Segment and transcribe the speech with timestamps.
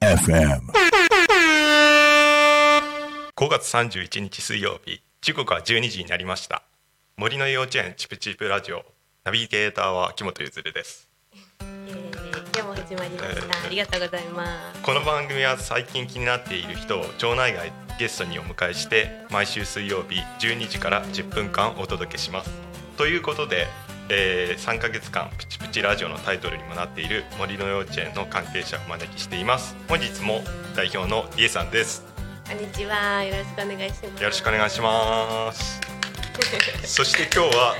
[0.00, 0.60] FM.
[3.36, 5.02] 5月31日水曜日。
[5.20, 6.62] 時刻は12時になりました。
[7.18, 8.84] 森の幼稚園チプチプラジオ。
[9.24, 11.10] ナビゲーターは木本ゆずるです、
[12.54, 14.82] 今日も始まりました、えーありがとうございます。
[14.82, 22.50] この番組は最近気になっている人を町内外ゲストにお迎えして毎週水曜日12時から10分間お届けします。
[22.96, 23.66] ということで、
[24.08, 29.74] えー3ヶ月間プチプチラジオのタイトルにもなっている森の幼稚園の関係者をお招きしています。
[29.88, 30.42] 本日も
[30.76, 32.04] 代表のリエさんです。
[32.48, 33.24] こんにちは。
[33.24, 34.22] よろしくお願いします。
[34.22, 35.80] よろしくお願いします。
[36.86, 37.74] そして今日は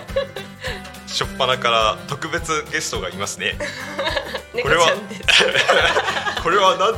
[1.06, 3.56] 初っ端から特別ゲストがいますね。
[3.56, 4.88] 猫これは
[6.42, 6.92] これはなん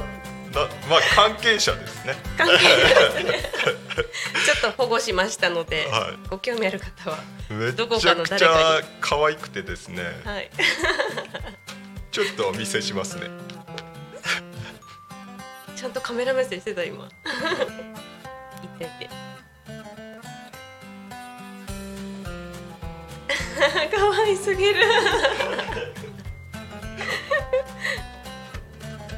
[0.57, 2.17] なまあ関係者ですね。
[2.37, 3.51] 関係ですね。
[4.45, 6.29] ちょっと保護しましたので、はい。
[6.29, 7.19] ご興味ある方は
[7.51, 10.03] めどこちゃくちかの誰かゃ可愛くてですね。
[10.25, 10.51] はい。
[12.11, 13.29] ちょっとお見せしますね。
[15.77, 17.07] ちゃんとカメラ目線してた今。
[17.07, 17.09] い
[18.79, 19.11] てて。
[23.97, 24.75] 可愛すぎる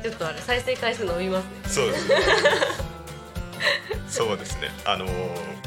[0.08, 1.50] ちょっとあれ再生回数伸びますね。
[1.64, 2.16] そうですね。
[4.08, 5.10] そうですねあのー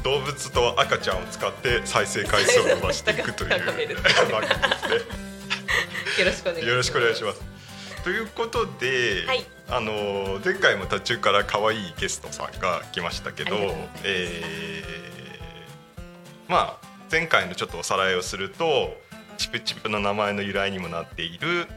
[0.04, 3.50] 動物と赤ちゃんを使って再生回数を伸ばしていくという。
[3.52, 4.10] 番組ですね
[6.20, 6.68] よろしくお願いします。
[6.68, 7.42] よろしくお願いします。
[8.04, 9.46] ということで、はい。
[9.70, 18.98] あの前回も途中から可愛いゲストさんが来ましたけどます、えーまあ前回のちょっとおさらいをすると、
[19.38, 21.68] チプチプの名前の由来にもなっている、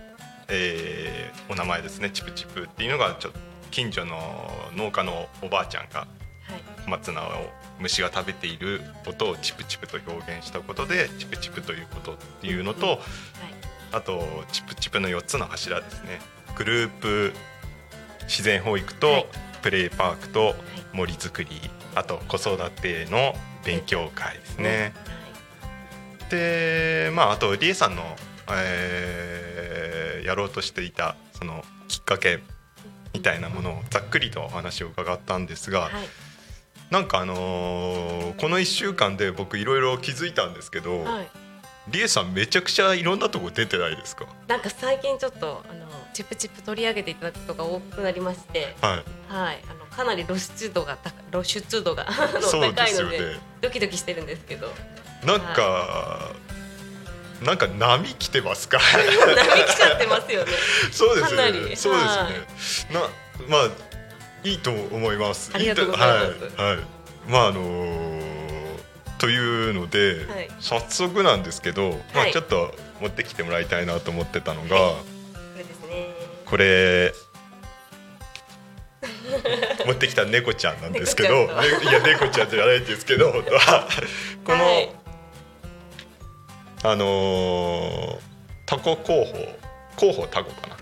[0.48, 2.10] えーお名前ですね。
[2.10, 3.38] チプチプっていうのがちょっと
[3.70, 6.06] 近所の農家のおばあちゃんが
[6.86, 7.50] 松菜を
[7.80, 12.98] 虫が食べている音をチプチプと表現したことでチプチプということっていうのと、はい。
[13.92, 16.20] あとチプチプの4つの柱ですね。
[16.56, 17.32] グループ
[18.22, 19.26] 自然保育と、はい。
[19.62, 20.54] プレイパークと
[20.92, 21.48] 森づくり
[21.94, 23.34] あと子育ての
[23.64, 24.92] 勉強会ですね。
[26.30, 28.02] でまああとリエさんの、
[28.50, 29.43] えー
[30.24, 32.40] やろうとしていたそのきっかけ
[33.12, 35.92] みたいなものをざっくりとお話を伺ったんですが、はい。
[36.90, 41.28] なんかあのーこの1週間で僕いろいろ気づいたんですけど、はい。
[41.88, 44.26] リエさんめちゃくちゃいろんなとこ出てないですか？
[44.48, 49.32] なんか最近ちょっとあのチップチップ取り上げていただくことが多くなりまして、はい。
[49.32, 54.72] はい、あのかなり露出度が高露出度が高いのでねドキドキしてるんですけど。
[55.24, 56.34] なんか、
[57.42, 58.78] なんか波来てますか？
[58.78, 60.52] 波来ちゃってますよね。
[60.92, 61.52] そうですね。
[61.52, 61.76] り。
[61.76, 62.00] そうで
[62.58, 63.00] すね、な
[63.48, 63.68] まあ
[64.44, 65.50] いいと思います。
[65.52, 66.62] ありがとうございます。
[66.62, 66.84] はい、はい、
[67.28, 68.24] まああのー
[69.18, 70.50] というので、はい。
[70.60, 72.30] 早速なんですけど、まはい。
[72.30, 74.98] あちょっと持ってきてもらいたいなと思ってたのが、こ
[75.56, 76.14] れですね。
[76.44, 77.14] これ
[79.86, 81.44] 持ってきた猫ちゃんなんですけど、ね
[81.82, 83.32] いや猫ちゃんじゃないんですけど
[84.44, 85.03] この、はい
[86.84, 88.18] あのー
[88.66, 89.34] タコ候補
[89.96, 90.76] 候補タコかな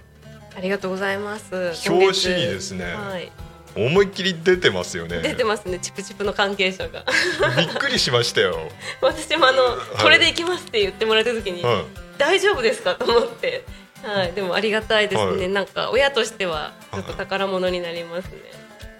[0.56, 1.54] ありがとうございます。
[1.88, 3.30] 表紙にですねはい、
[3.76, 5.78] 思いっきり出てますよね出てますね。
[5.78, 7.04] チプチプの関係者が。
[7.56, 8.68] びっくりしましたよ、
[9.00, 9.62] 私もあの、
[10.02, 11.84] これで行きますって言ってもらった時に、はい、
[12.18, 13.64] 大丈夫ですかと思って。
[14.02, 15.30] はい、でもありがたいですね。
[15.30, 18.32] はいなんか親としてはちょっと宝物になりますね。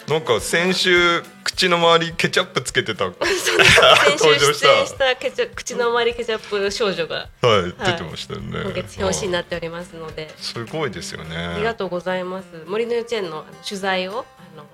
[0.09, 1.23] なんか先週
[1.55, 3.05] 口の周りケチャップつけてた
[4.19, 4.69] 登場した。
[4.69, 8.61] 出演したケチャ口の周りケチャップ少女が出てましたよね。
[8.63, 11.37] 今月表紙になっておりますので、すごいですよね。
[11.37, 12.47] ありがとうございます。
[12.67, 14.65] 森の幼稚園の取材をあの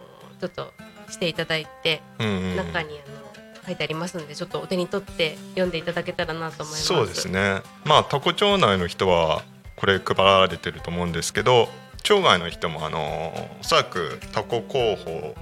[0.41, 0.73] ちょっと
[1.11, 3.19] していただいて、うんうん中にあの
[3.67, 6.85] 書いてありますので、ちょっとお手に取って読んでいただけたらなと思います。
[6.85, 7.27] そうです。
[7.27, 7.63] ね。
[7.85, 9.43] まあ多古町内の人は
[9.77, 11.69] これ配られてると思うんですけど
[12.03, 15.35] 町外の人もあのおそらくタコ候補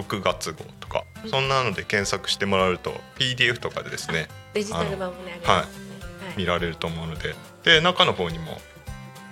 [0.00, 5.84] 6月号とか、そんなので検索してもらうと PDF とかでですねデジタル版もねありますね。
[6.26, 6.38] はい。
[6.38, 7.34] 見られると思うので。
[7.64, 8.60] で中の方にも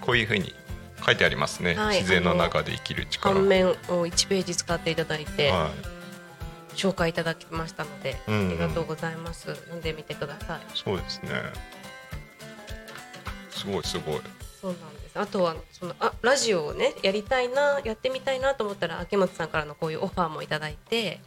[0.01, 0.53] こういうふうに
[1.05, 1.99] 書いてありますね、はい。
[1.99, 3.35] 自然の中で生きる力。
[3.35, 5.71] 反面を1ページ使っていただいて、は
[6.75, 8.49] 紹介いただきましたので、うんうん。
[8.49, 9.55] ありがとうございます。
[9.55, 10.59] 読んでみてください。
[10.59, 11.31] い、そうですね。
[13.51, 14.21] すごいすごい。
[14.61, 15.04] そうなんです。
[15.17, 21.21] あとはそのあラジオをねやりたいなやってみたいなと思ったら秋元さんからのこういうオファーもいただいて、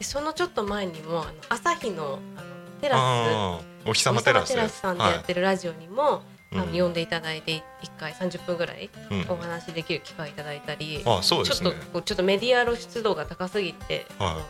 [0.00, 2.98] そのちょっと前にもあの朝日のあのテラス。
[2.98, 4.54] あお日様テラス。
[4.68, 6.22] さんでやってるラジオにも、
[6.52, 6.78] あのうん。
[6.78, 7.62] 呼んでいただいて1
[7.98, 9.20] 回30分ぐらいうん。
[9.30, 14.30] お話できる機会いただいたり、ちょっとちょっとメディア露出度が高すぎて、はい。
[14.30, 14.40] あの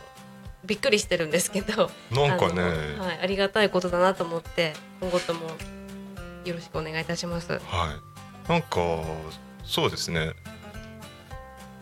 [0.64, 2.62] びっくりしてるんですけどなんかね。
[2.62, 5.46] あのはい、ありがたいことだなと思って今後とも
[6.44, 7.52] よろしくお願いいたします。
[7.52, 8.09] はい
[8.48, 8.78] なんか
[9.64, 10.32] そうですね。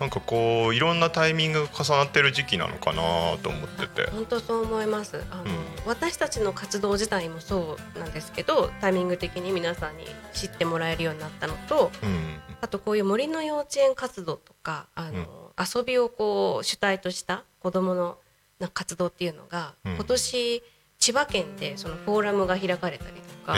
[0.01, 3.03] なんかこういろんなタイミングが重なってる時期なのかな
[3.43, 4.11] と思ってて。
[4.11, 5.25] 本当そう思います。
[5.31, 5.49] あの、うん。
[5.87, 12.41] 私たちの活動自体もそうなんですけどタイミング的に皆さんに知ってもらえるようになったのとうん。
[12.61, 18.19] あとこういう森の幼稚園活動とかあの、遊びをこう主体とした子どもの
[18.61, 19.95] な活動っていうのが、うん。
[19.95, 20.63] 今年
[20.99, 23.57] 千葉県でそのフォーラムが開かれたりとか、あ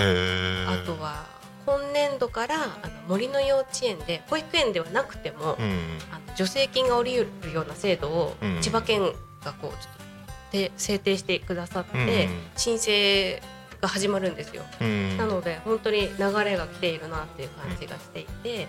[0.86, 1.39] とは
[1.78, 9.02] 今年度からあの森の幼稚園で保育園ではなくても、うんあの助成金が下りるような制度をうん千葉県
[9.44, 10.00] がこうちょっと
[10.52, 13.40] で制定してくださって、うん申請
[13.80, 14.62] が始まるんですよ。
[14.80, 18.68] うんなので本当に流れが来ているなっていう感じがしていて、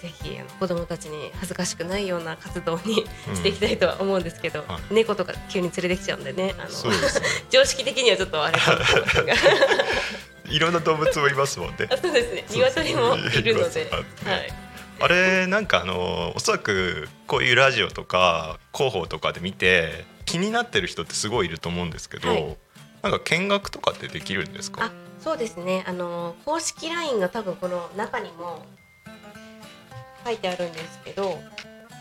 [0.00, 3.36] ぜひあの子どもたちに恥ずかしくないような活動にうん。
[3.36, 6.68] していきたいとは思うんですけど、は猫とか急に連れてきちゃうんでねあの
[7.50, 9.34] 常識的にはちょっとあれかもしれませんが
[10.50, 11.88] いろんな動物もいますもんね。
[11.90, 12.44] あ そうですね。
[12.50, 13.90] 鶏もいるので、
[14.24, 14.52] はい、
[15.00, 22.56] あれなんかあのおそらくこういうラジオとか広報とかで見て気になってる人ってすごいいると思うんですけど、はい。
[23.02, 24.84] なんか見学とかってできるんですか？
[24.86, 24.90] あ
[25.22, 25.84] そうですね。
[25.86, 28.64] あの公式 LINE が多分この中にも
[30.24, 31.40] 書いてあるんですけど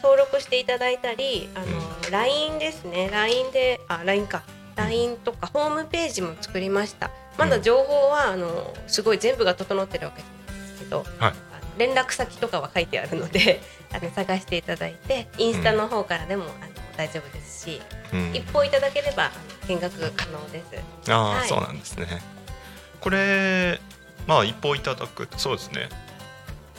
[0.04, 3.10] 登録していただいたりあの、LINE ですね。
[3.12, 4.44] LINE であ LINE か。
[4.76, 11.34] LINE とかホームページも作りましたまだ情報はあのすごい全部が整ってるわけですけど、はい。
[11.78, 13.62] 連絡先とかは書いてあるので
[13.94, 17.82] あの探していただいてインスタの方からでも、あの大丈夫ですし、
[18.12, 18.36] うん。
[18.36, 19.32] 一報いただければ
[19.68, 20.64] 見学可能で
[21.06, 21.12] す。
[21.12, 21.48] ああ、はい。
[21.48, 22.22] そうなんですね。
[23.00, 23.80] これ
[24.26, 25.90] まあ一報いただくそうですね。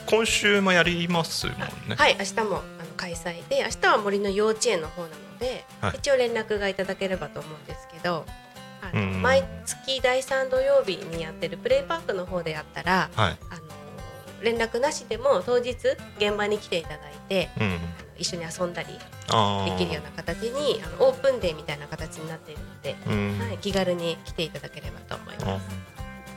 [0.05, 1.65] 今週もやりますもんね。
[1.95, 5.97] はい、明日もあの開催で、明日は森の幼稚園の方なので、はい。
[5.97, 8.25] 一応連絡がいただければと思うんですけど。
[8.93, 9.21] あのうん。
[9.21, 13.37] 毎月第3土曜日にやってるプレイパークの方でやったら、はい。
[13.49, 13.61] あの
[14.41, 15.75] 連絡なしでも当日
[16.17, 17.79] 現場に来ていただいて、うん。
[18.17, 23.39] 一緒に遊んだりできるような形にあのオープンデーみたいな形になっているので、うん。
[23.39, 25.45] はい、気軽に来ていただければと思います。
[25.45, 25.59] あ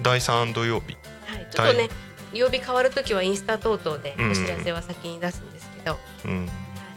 [0.01, 0.97] 第三土曜日。
[1.27, 1.89] はい、ちょっとね
[2.33, 4.31] 曜日変わるときはインスタ等々でうん。
[4.31, 6.49] お知らせは先に出すんですけど、うん。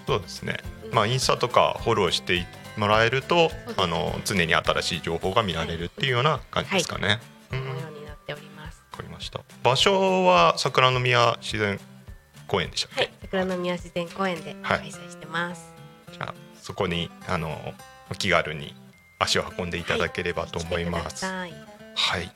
[0.07, 0.57] そうですね。
[0.85, 0.93] うん。
[0.93, 2.45] まあインスタとかフォローして
[2.77, 7.19] もらえるとあの常に新しい情報が見られるっていうような感じですかね、
[7.49, 8.81] このようになっております。
[8.95, 11.79] かりました場所は桜の宮自然
[12.47, 15.73] 公園でしたっけ、はい、桜の宮自然公園ではい開催してます。
[16.11, 17.73] じゃあそこにあの
[18.09, 18.73] お気軽に
[19.19, 21.17] 足を運んでいただければと思います。
[21.17, 21.53] 来てください
[21.97, 22.31] はい、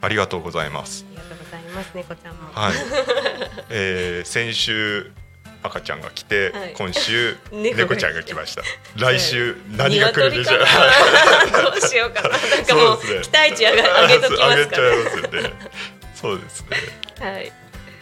[0.00, 1.04] ありがとうございます。
[1.08, 1.90] ありがとうございます。
[1.94, 2.52] 猫ちゃんも。
[2.52, 2.72] はい、
[3.70, 5.12] えー先週
[5.64, 8.62] 赤ちゃんが来て、はい今週 猫ちゃんが来ました。
[8.96, 10.58] 来週何が来るでしょう。
[11.64, 12.28] どうしようかな。
[12.28, 15.52] なんかもうね期待値上が上げときますか上げちゃいますよね。
[16.14, 16.76] そうですね。
[17.20, 17.26] ら。
[17.32, 17.52] はい。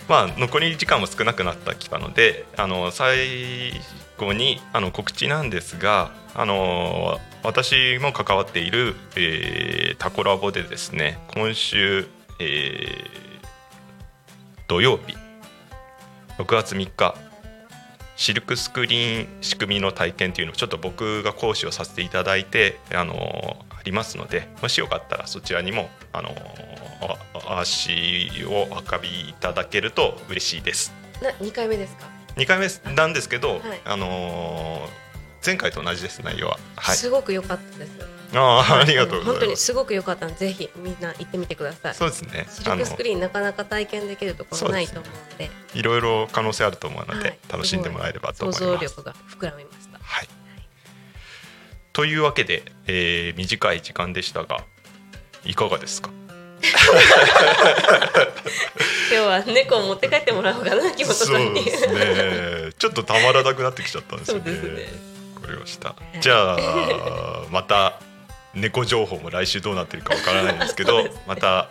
[0.08, 3.80] まあ残り時間も少なくなってきたので、あの最
[4.18, 12.08] 後にあの告知なんですが、あの私も関わっている、えータコラボでですね、今週、
[12.40, 13.22] えー
[14.68, 15.14] 土曜日
[16.38, 17.14] 6月3日
[18.22, 26.28] シルクスクリーン仕組みの体験というのをちょっと僕が講師をさせていただいてあのありますのでもしよかったらそちらにもあの
[27.48, 30.92] あ足をお運びいただけると嬉しいです。
[31.20, 33.60] な二回目ですか？2回目なんですけど、はい。
[33.84, 34.88] あの
[35.44, 36.60] 前回と同じです内容は。
[36.76, 36.96] はい。
[36.96, 38.11] すごく良かったです。
[38.34, 39.64] あーありがとうご本当にざいます。
[39.64, 41.94] すごく良かったのでぜひみんな行ってみてください。
[41.94, 42.46] そうですね。
[42.50, 47.38] シルクスクリーンなかなか体験できるところないと思うんで、いろいろ可能性あると思うので、はい。
[47.50, 49.98] 楽しんでもらえればと思い想像ます力が膨らみました。
[50.02, 50.28] はい、
[51.92, 54.64] というわけで、えー短い時間でしたが
[55.44, 56.10] いかがですか？
[59.10, 61.68] 今日は猫を持って帰ってもらおうかな木本さんに。
[61.70, 62.72] そうですね。
[62.78, 64.52] ちょっとたまらなくなってきちゃったんですそよね。
[64.52, 64.86] うですね。
[65.34, 65.96] わかりました。
[66.20, 68.00] じゃあまた
[68.54, 71.68] 猫情報も来週どうなってるかわからないんですけどまた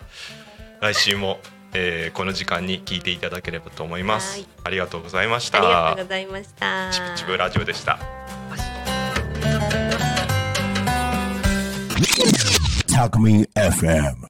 [0.80, 1.40] 来週も、
[1.74, 6.90] えーこの時間に聞いていただければと思います、はいありがとうございましありがとたうございました。
[6.92, 7.98] チプチプラジオでした。
[12.88, 14.16] Talk Me FM.